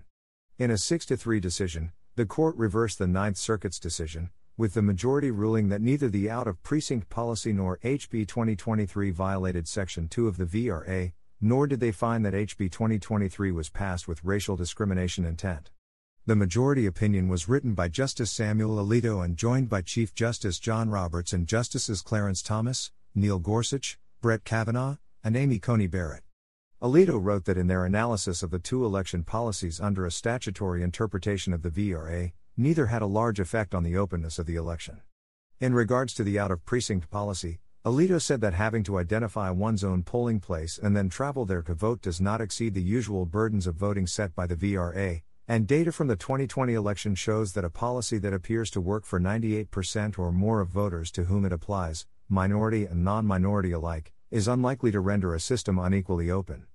In 0.59 0.71
a 0.71 0.77
6 0.77 1.05
3 1.05 1.39
decision, 1.39 1.93
the 2.17 2.25
court 2.25 2.57
reversed 2.57 2.99
the 2.99 3.07
Ninth 3.07 3.37
Circuit's 3.37 3.79
decision, 3.79 4.29
with 4.55 4.75
the 4.75 4.81
majority 4.83 5.31
ruling 5.31 5.69
that 5.69 5.81
neither 5.81 6.07
the 6.07 6.29
out 6.29 6.47
of 6.47 6.61
precinct 6.61 7.09
policy 7.09 7.51
nor 7.51 7.79
HB 7.79 8.27
2023 8.27 9.09
violated 9.09 9.67
Section 9.67 10.07
2 10.07 10.27
of 10.27 10.37
the 10.37 10.45
VRA, 10.45 11.11
nor 11.41 11.65
did 11.65 11.79
they 11.79 11.91
find 11.91 12.23
that 12.23 12.35
HB 12.35 12.71
2023 12.71 13.51
was 13.51 13.69
passed 13.69 14.07
with 14.07 14.23
racial 14.23 14.55
discrimination 14.55 15.25
intent. 15.25 15.71
The 16.27 16.35
majority 16.35 16.85
opinion 16.85 17.27
was 17.29 17.49
written 17.49 17.73
by 17.73 17.89
Justice 17.89 18.31
Samuel 18.31 18.77
Alito 18.77 19.25
and 19.25 19.35
joined 19.35 19.69
by 19.69 19.81
Chief 19.81 20.13
Justice 20.13 20.59
John 20.59 20.89
Roberts 20.89 21.33
and 21.33 21.47
Justices 21.47 22.03
Clarence 22.03 22.43
Thomas, 22.43 22.91
Neil 23.15 23.39
Gorsuch, 23.39 23.97
Brett 24.21 24.43
Kavanaugh, 24.45 24.97
and 25.23 25.35
Amy 25.35 25.57
Coney 25.57 25.87
Barrett. 25.87 26.23
Alito 26.81 27.17
wrote 27.21 27.45
that 27.45 27.57
in 27.57 27.67
their 27.67 27.85
analysis 27.85 28.43
of 28.43 28.51
the 28.51 28.59
two 28.59 28.85
election 28.85 29.23
policies 29.23 29.81
under 29.81 30.05
a 30.05 30.11
statutory 30.11 30.83
interpretation 30.83 31.53
of 31.53 31.61
the 31.63 31.69
VRA, 31.69 32.33
neither 32.55 32.87
had 32.87 33.01
a 33.01 33.07
large 33.07 33.39
effect 33.39 33.73
on 33.73 33.83
the 33.83 33.97
openness 33.97 34.37
of 34.37 34.45
the 34.45 34.55
election. 34.55 35.01
In 35.59 35.73
regards 35.73 36.13
to 36.15 36.23
the 36.23 36.37
out 36.37 36.51
of 36.51 36.65
precinct 36.65 37.09
policy, 37.09 37.59
Alito 37.85 38.21
said 38.21 38.41
that 38.41 38.53
having 38.53 38.83
to 38.83 38.97
identify 38.97 39.49
one's 39.49 39.83
own 39.83 40.03
polling 40.03 40.39
place 40.39 40.79
and 40.81 40.95
then 40.95 41.09
travel 41.09 41.45
there 41.45 41.61
to 41.63 41.73
vote 41.73 42.01
does 42.01 42.21
not 42.21 42.41
exceed 42.41 42.73
the 42.73 42.81
usual 42.81 43.25
burdens 43.25 43.67
of 43.67 43.75
voting 43.75 44.07
set 44.07 44.33
by 44.35 44.47
the 44.47 44.55
VRA, 44.55 45.21
and 45.47 45.67
data 45.67 45.91
from 45.91 46.07
the 46.07 46.15
2020 46.15 46.73
election 46.73 47.15
shows 47.15 47.51
that 47.53 47.65
a 47.65 47.69
policy 47.69 48.17
that 48.19 48.33
appears 48.33 48.69
to 48.71 48.79
work 48.79 49.03
for 49.03 49.19
98% 49.19 50.17
or 50.17 50.31
more 50.31 50.61
of 50.61 50.69
voters 50.69 51.11
to 51.11 51.25
whom 51.25 51.43
it 51.43 51.51
applies, 51.51 52.05
minority 52.29 52.85
and 52.85 53.03
non 53.03 53.25
minority 53.25 53.73
alike, 53.73 54.13
is 54.31 54.47
unlikely 54.47 54.91
to 54.91 55.01
render 55.01 55.35
a 55.35 55.39
system 55.39 55.77
unequally 55.77 56.31
open. 56.31 56.65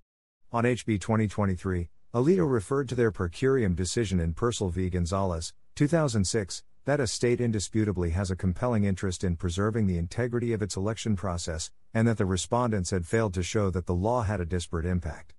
On 0.53 0.65
HB 0.65 1.01
2023, 1.01 1.89
Alito 2.15 2.51
referred 2.51 2.89
to 2.89 2.95
their 2.95 3.11
per 3.11 3.29
curiam 3.29 3.75
decision 3.75 4.21
in 4.21 4.35
Purcell 4.35 4.69
v. 4.69 4.91
Gonzalez, 4.91 5.53
2006, 5.79 6.65
that 6.87 6.99
a 6.99 7.07
state 7.07 7.41
indisputably 7.41 8.11
has 8.11 8.33
a 8.33 8.35
compelling 8.35 8.83
interest 8.83 9.23
in 9.23 9.37
preserving 9.37 9.87
the 9.87 9.97
integrity 9.97 10.53
of 10.53 10.61
its 10.61 10.77
election 10.77 11.15
process, 11.15 11.71
and 11.95 12.09
that 12.09 12.19
the 12.19 12.27
respondents 12.27 12.91
had 12.91 13.07
failed 13.07 13.33
to 13.33 13.45
show 13.45 13.71
that 13.71 13.87
the 13.87 13.95
law 13.95 14.23
had 14.23 14.41
a 14.41 14.45
disparate 14.45 14.85
impact. 14.85 15.35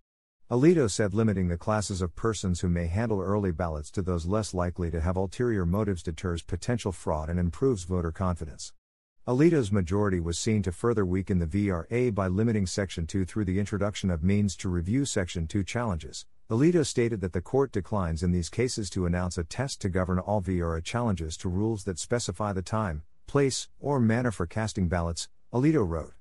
Alito 0.49 0.89
said 0.89 1.13
limiting 1.13 1.49
the 1.49 1.57
classes 1.57 2.01
of 2.01 2.15
persons 2.15 2.61
who 2.61 2.69
may 2.69 2.87
handle 2.87 3.19
early 3.19 3.51
ballots 3.51 3.91
to 3.91 4.01
those 4.01 4.25
less 4.25 4.53
likely 4.53 4.89
to 4.89 5.01
have 5.01 5.17
ulterior 5.17 5.65
motives 5.65 6.03
deters 6.03 6.41
potential 6.41 6.93
fraud 6.93 7.29
and 7.29 7.37
improves 7.37 7.83
voter 7.83 8.13
confidence. 8.13 8.71
Alito's 9.27 9.73
majority 9.73 10.21
was 10.21 10.39
seen 10.39 10.63
to 10.63 10.71
further 10.71 11.05
weaken 11.05 11.39
the 11.39 11.47
VRA 11.47 12.15
by 12.15 12.29
limiting 12.29 12.65
Section 12.65 13.05
2 13.05 13.25
through 13.25 13.43
the 13.43 13.59
introduction 13.59 14.09
of 14.09 14.23
means 14.23 14.55
to 14.55 14.69
review 14.69 15.03
Section 15.03 15.47
2 15.47 15.65
challenges, 15.65 16.25
Alito 16.49 16.83
stated 16.83 17.21
that 17.21 17.33
the 17.33 17.41
court 17.41 17.71
declines 17.71 18.23
in 18.23 18.31
these 18.31 18.49
cases 18.49 18.89
to 18.89 19.05
announce 19.05 19.37
a 19.37 19.43
test 19.43 19.79
to 19.81 19.87
govern 19.87 20.17
all 20.17 20.41
VRA 20.41 20.83
challenges 20.83 21.37
to 21.37 21.47
rules 21.47 21.83
that 21.83 21.99
specify 21.99 22.53
the 22.53 22.63
time, 22.63 23.03
place, 23.27 23.69
or 23.79 23.99
manner 23.99 24.31
for 24.31 24.47
casting 24.47 24.87
ballots, 24.87 25.29
Alito 25.53 25.87
wrote. 25.87 26.15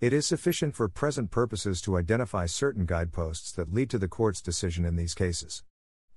It 0.00 0.14
is 0.14 0.26
sufficient 0.26 0.74
for 0.74 0.88
present 0.88 1.30
purposes 1.30 1.82
to 1.82 1.98
identify 1.98 2.46
certain 2.46 2.86
guideposts 2.86 3.52
that 3.52 3.70
lead 3.70 3.90
to 3.90 3.98
the 3.98 4.08
court's 4.08 4.40
decision 4.40 4.86
in 4.86 4.96
these 4.96 5.12
cases. 5.12 5.62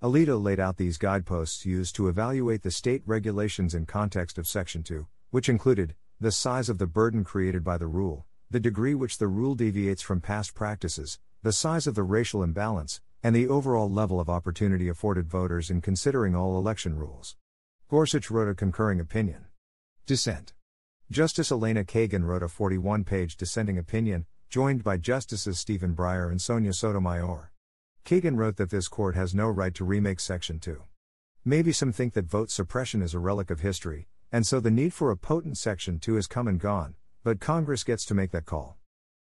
Alito 0.01 0.41
laid 0.41 0.61
out 0.61 0.77
these 0.77 0.97
guideposts 0.97 1.65
used 1.65 1.97
to 1.97 2.07
evaluate 2.07 2.63
the 2.63 2.71
state 2.71 3.03
regulations 3.05 3.75
in 3.75 3.85
context 3.85 4.37
of 4.37 4.47
Section 4.47 4.83
2, 4.83 5.05
which 5.31 5.49
included 5.49 5.95
the 6.17 6.31
size 6.31 6.69
of 6.69 6.77
the 6.77 6.87
burden 6.87 7.25
created 7.25 7.65
by 7.65 7.77
the 7.77 7.87
rule, 7.87 8.25
the 8.49 8.61
degree 8.61 8.95
which 8.95 9.17
the 9.17 9.27
rule 9.27 9.53
deviates 9.53 10.01
from 10.01 10.21
past 10.21 10.55
practices, 10.55 11.19
the 11.43 11.51
size 11.51 11.87
of 11.87 11.95
the 11.95 12.03
racial 12.03 12.41
imbalance, 12.41 13.01
and 13.21 13.35
the 13.35 13.47
overall 13.47 13.89
level 13.89 14.19
of 14.19 14.29
opportunity 14.29 14.87
afforded 14.87 15.27
voters 15.27 15.69
in 15.69 15.81
considering 15.81 16.35
all 16.35 16.57
election 16.57 16.95
rules. 16.95 17.35
Gorsuch 17.89 18.31
wrote 18.31 18.47
a 18.47 18.55
concurring 18.55 18.99
opinion. 18.99 19.45
Dissent. 20.05 20.53
Justice 21.11 21.51
Elena 21.51 21.83
Kagan 21.83 22.23
wrote 22.23 22.43
a 22.43 22.47
41 22.47 23.03
page 23.03 23.35
dissenting 23.35 23.77
opinion, 23.77 24.25
joined 24.49 24.83
by 24.83 24.97
Justices 24.97 25.59
Stephen 25.59 25.95
Breyer 25.95 26.29
and 26.29 26.41
Sonia 26.41 26.71
Sotomayor. 26.71 27.51
Kagan 28.05 28.37
wrote 28.37 28.55
that 28.57 28.69
this 28.69 28.87
court 28.87 29.15
has 29.15 29.35
no 29.35 29.47
right 29.47 29.73
to 29.75 29.83
remake 29.83 30.19
Section 30.19 30.59
2. 30.59 30.81
Maybe 31.43 31.71
some 31.71 31.91
think 31.91 32.13
that 32.13 32.25
vote 32.25 32.51
suppression 32.51 33.01
is 33.01 33.13
a 33.13 33.19
relic 33.19 33.49
of 33.49 33.59
history, 33.59 34.07
and 34.31 34.45
so 34.47 34.59
the 34.59 34.71
need 34.71 34.93
for 34.93 35.11
a 35.11 35.17
potent 35.17 35.57
Section 35.57 35.99
2 35.99 36.15
has 36.15 36.27
come 36.27 36.47
and 36.47 36.59
gone, 36.59 36.95
but 37.23 37.39
Congress 37.39 37.83
gets 37.83 38.05
to 38.05 38.13
make 38.13 38.31
that 38.31 38.45
call. 38.45 38.77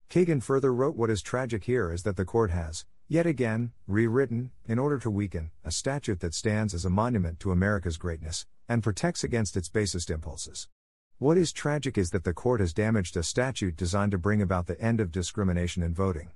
Kagan 0.09 0.41
further 0.41 0.73
wrote 0.73 0.95
What 0.95 1.09
is 1.09 1.21
tragic 1.21 1.63
here 1.63 1.91
is 1.91 2.03
that 2.03 2.15
the 2.15 2.25
court 2.25 2.51
has, 2.51 2.85
Yet 3.07 3.27
again, 3.27 3.71
rewritten, 3.85 4.49
in 4.67 4.79
order 4.79 4.97
to 4.97 5.11
weaken, 5.11 5.51
a 5.63 5.71
statute 5.71 6.21
that 6.21 6.33
stands 6.33 6.73
as 6.73 6.85
a 6.85 6.89
monument 6.89 7.39
to 7.41 7.51
America's 7.51 7.97
greatness, 7.97 8.47
and 8.67 8.81
protects 8.81 9.23
against 9.23 9.55
its 9.55 9.69
basest 9.69 10.09
impulses. 10.09 10.67
What 11.19 11.37
is 11.37 11.53
tragic 11.53 11.99
is 11.99 12.09
that 12.09 12.23
the 12.23 12.33
court 12.33 12.61
has 12.61 12.73
damaged 12.73 13.15
a 13.15 13.21
statute 13.21 13.77
designed 13.77 14.11
to 14.13 14.17
bring 14.17 14.41
about 14.41 14.65
the 14.65 14.81
end 14.81 14.99
of 14.99 15.11
discrimination 15.11 15.83
in 15.83 15.93
voting. 15.93 16.31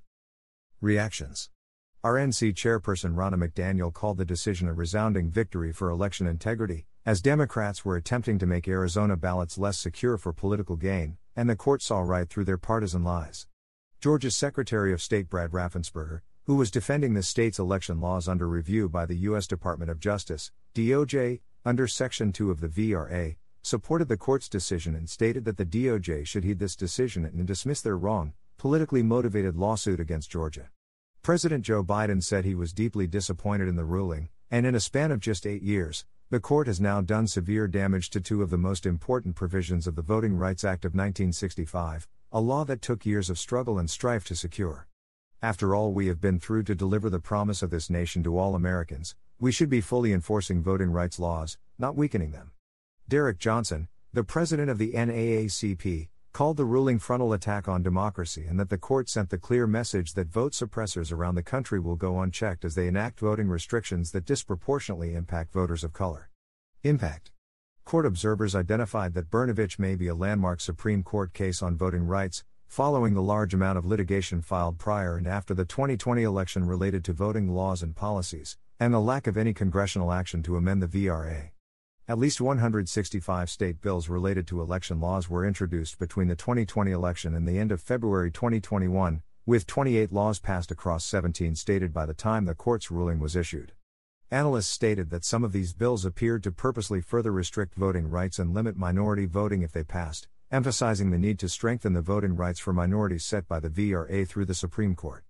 Reactions 0.79 1.49
RNC 2.03 2.53
chairperson 2.53 3.15
Ronna 3.15 3.33
McDaniel 3.33 3.91
called 3.91 4.19
the 4.19 4.23
decision 4.23 4.67
a 4.67 4.73
resounding 4.73 5.31
victory 5.31 5.73
for 5.73 5.89
election 5.89 6.27
integrity, 6.27 6.85
as 7.03 7.19
Democrats 7.19 7.83
were 7.83 7.95
attempting 7.95 8.37
to 8.37 8.45
make 8.45 8.67
Arizona 8.67 9.17
ballots 9.17 9.57
less 9.57 9.79
secure 9.79 10.19
for 10.19 10.33
political 10.33 10.75
gain, 10.75 11.17
and 11.35 11.49
the 11.49 11.55
court 11.55 11.81
saw 11.81 12.01
right 12.01 12.29
through 12.29 12.45
their 12.45 12.59
partisan 12.59 13.03
lies. 13.03 13.47
Georgia's 13.99 14.35
Secretary 14.35 14.93
of 14.93 15.01
State 15.01 15.29
Brad 15.29 15.51
Raffensperger, 15.51 16.21
who 16.49 16.55
was 16.55 16.71
defending 16.71 17.13
the 17.13 17.21
state's 17.21 17.59
election 17.59 18.01
laws 18.01 18.27
under 18.27 18.47
review 18.47 18.89
by 18.89 19.05
the 19.05 19.17
U.S. 19.17 19.45
Department 19.45 19.91
of 19.91 19.99
Justice, 19.99 20.51
DOJ, 20.73 21.41
under 21.63 21.85
Section 21.85 22.31
2 22.31 22.49
of 22.49 22.59
the 22.59 22.67
VRA, 22.67 23.35
supported 23.61 24.07
the 24.07 24.17
court's 24.17 24.49
decision 24.49 24.95
and 24.95 25.07
stated 25.07 25.45
that 25.45 25.57
the 25.57 25.63
DOJ 25.63 26.25
should 26.25 26.43
heed 26.43 26.57
this 26.57 26.75
decision 26.75 27.23
and 27.23 27.45
dismiss 27.45 27.81
their 27.81 27.95
wrong, 27.95 28.33
politically 28.57 29.03
motivated 29.03 29.57
lawsuit 29.57 29.99
against 29.99 30.31
Georgia. 30.31 30.71
President 31.21 31.63
Joe 31.63 31.83
Biden 31.83 32.23
said 32.23 32.45
he 32.45 32.55
was 32.55 32.73
deeply 32.73 33.05
disappointed 33.05 33.67
in 33.67 33.75
the 33.75 33.85
ruling, 33.85 34.29
and 34.49 34.65
in 34.65 34.73
a 34.73 34.79
span 34.79 35.11
of 35.11 35.19
just 35.19 35.45
eight 35.45 35.61
years, 35.61 36.03
the 36.31 36.39
court 36.39 36.65
has 36.65 36.81
now 36.81 36.99
done 36.99 37.27
severe 37.27 37.67
damage 37.67 38.09
to 38.09 38.19
two 38.19 38.41
of 38.41 38.49
the 38.49 38.57
most 38.57 38.87
important 38.87 39.35
provisions 39.35 39.85
of 39.85 39.95
the 39.95 40.01
Voting 40.01 40.35
Rights 40.35 40.63
Act 40.63 40.83
of 40.83 40.95
1965, 40.95 42.07
a 42.31 42.41
law 42.41 42.65
that 42.65 42.81
took 42.81 43.05
years 43.05 43.29
of 43.29 43.37
struggle 43.37 43.77
and 43.77 43.87
strife 43.87 44.25
to 44.25 44.35
secure. 44.35 44.87
After 45.41 45.73
all 45.73 45.93
we 45.93 46.07
have 46.07 46.19
been 46.19 46.37
through 46.37 46.63
to 46.63 46.75
deliver 46.75 47.09
the 47.09 47.21
promise 47.21 47.63
of 47.63 47.69
this 47.69 47.89
nation 47.89 48.23
to 48.23 48.37
all 48.37 48.55
Americans, 48.55 49.15
we 49.39 49.53
should 49.53 49.69
be 49.69 49.79
fully 49.79 50.11
enforcing 50.11 50.61
voting 50.61 50.91
rights 50.91 51.17
laws, 51.17 51.57
not 51.77 51.95
weakening 51.95 52.31
them. 52.31 52.51
Derrick 53.07 53.39
Johnson, 53.39 53.87
the 54.11 54.25
president 54.25 54.69
of 54.69 54.77
the 54.77 54.91
NAACP, 54.91 56.09
called 56.33 56.57
the 56.57 56.65
ruling 56.65 56.99
frontal 56.99 57.31
attack 57.31 57.69
on 57.69 57.81
democracy 57.81 58.45
and 58.49 58.59
that 58.59 58.69
the 58.69 58.77
court 58.77 59.07
sent 59.07 59.29
the 59.29 59.37
clear 59.37 59.65
message 59.65 60.13
that 60.13 60.27
vote 60.27 60.51
suppressors 60.51 61.13
around 61.13 61.35
the 61.35 61.41
country 61.41 61.79
will 61.79 61.95
go 61.95 62.19
unchecked 62.19 62.65
as 62.65 62.75
they 62.75 62.87
enact 62.87 63.21
voting 63.21 63.47
restrictions 63.47 64.11
that 64.11 64.25
disproportionately 64.25 65.15
impact 65.15 65.53
voters 65.53 65.85
of 65.85 65.93
color. 65.93 66.29
Impact 66.83 67.31
Court 67.85 68.05
observers 68.05 68.55
identified 68.55 69.13
that 69.13 69.31
Brnovich 69.31 69.79
may 69.79 69.95
be 69.95 70.07
a 70.07 70.13
landmark 70.13 70.59
Supreme 70.59 71.01
Court 71.01 71.33
case 71.33 71.63
on 71.63 71.77
voting 71.77 72.05
rights, 72.05 72.43
following 72.69 73.15
the 73.15 73.21
large 73.21 73.55
amount 73.55 73.79
of 73.79 73.85
litigation 73.85 74.43
filed 74.43 74.77
prior 74.77 75.17
and 75.17 75.25
after 75.25 75.55
the 75.55 75.65
2020 75.65 76.21
election 76.21 76.63
related 76.63 77.03
to 77.03 77.11
voting 77.11 77.49
laws 77.49 77.81
and 77.81 77.95
policies, 77.95 78.57
and 78.79 78.93
the 78.93 78.99
lack 78.99 79.25
of 79.25 79.35
any 79.35 79.55
congressional 79.55 80.11
action 80.13 80.43
to 80.43 80.55
amend 80.55 80.79
the 80.83 80.87
VRA. 80.87 81.49
At 82.07 82.19
least 82.19 82.39
165 82.39 83.49
state 83.49 83.81
bills 83.81 84.07
related 84.07 84.45
to 84.47 84.61
election 84.61 85.01
laws 85.01 85.27
were 85.27 85.47
introduced 85.47 85.97
between 85.97 86.27
the 86.27 86.35
2020 86.35 86.91
election 86.91 87.33
and 87.33 87.47
the 87.47 87.57
end 87.57 87.71
of 87.71 87.81
February 87.81 88.29
2021, 88.29 89.23
with 89.47 89.65
28 89.65 90.11
laws 90.11 90.39
passed 90.39 90.69
across 90.69 91.03
17 91.05 91.55
stated 91.55 91.91
by 91.91 92.05
the 92.05 92.13
time 92.13 92.45
the 92.45 92.53
court's 92.53 92.91
ruling 92.91 93.19
was 93.19 93.35
issued. 93.35 93.73
Analysts 94.29 94.67
stated 94.67 95.09
that 95.09 95.25
some 95.25 95.43
of 95.43 95.53
these 95.53 95.73
bills 95.73 96.05
appeared 96.05 96.43
to 96.43 96.51
purposely 96.51 97.01
further 97.01 97.31
restrict 97.31 97.73
voting 97.73 98.11
rights 98.11 98.37
and 98.37 98.53
limit 98.53 98.77
minority 98.77 99.25
voting 99.25 99.63
if 99.63 99.71
they 99.71 99.83
passed, 99.83 100.27
emphasizing 100.51 101.11
the 101.11 101.17
need 101.19 101.37
to 101.37 101.47
strengthen 101.47 101.93
the 101.93 102.01
voting 102.01 102.35
rights 102.35 102.59
for 102.59 102.73
minorities 102.73 103.23
set 103.23 103.47
by 103.47 103.59
the 103.59 103.69
VRA 103.69 104.27
through 104.27 104.45
the 104.45 104.55
Supreme 104.55 104.95
Court. 104.95 105.23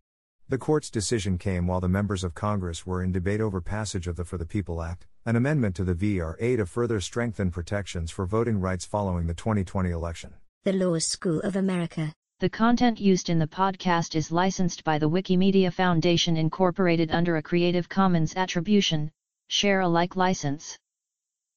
The 0.47 0.57
court's 0.57 0.89
decision 0.89 1.37
came 1.37 1.67
while 1.67 1.81
the 1.81 1.89
members 1.89 2.23
of 2.23 2.33
Congress 2.33 2.85
were 2.85 3.03
in 3.03 3.11
debate 3.11 3.41
over 3.41 3.59
passage 3.59 4.07
of 4.07 4.15
the 4.15 4.23
For 4.23 4.37
the 4.37 4.45
People 4.45 4.81
Act, 4.81 5.07
an 5.25 5.35
amendment 5.35 5.75
to 5.75 5.83
the 5.83 5.93
VRA 5.93 6.55
to 6.55 6.65
further 6.65 7.01
strengthen 7.01 7.51
protections 7.51 8.11
for 8.11 8.25
voting 8.25 8.61
rights 8.61 8.85
following 8.85 9.27
the 9.27 9.33
2020 9.33 9.91
election. 9.91 10.33
The 10.63 10.73
Law 10.73 10.97
School 10.99 11.41
of 11.41 11.57
America. 11.57 12.13
The 12.39 12.49
content 12.49 12.99
used 12.99 13.29
in 13.29 13.39
the 13.39 13.47
podcast 13.47 14.15
is 14.15 14.31
licensed 14.31 14.85
by 14.85 14.97
the 14.97 15.09
Wikimedia 15.09 15.73
Foundation 15.73 16.37
Incorporated 16.37 17.11
under 17.11 17.35
a 17.35 17.43
Creative 17.43 17.89
Commons 17.89 18.33
Attribution, 18.37 19.11
Share 19.49 19.81
Alike 19.81 20.15
license. 20.15 20.77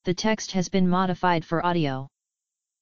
The 0.05 0.15
text 0.15 0.51
has 0.51 0.69
been 0.69 0.89
modified 0.89 1.45
for 1.45 1.65
audio. 1.65 2.09